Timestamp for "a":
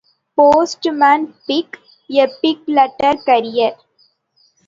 2.23-2.27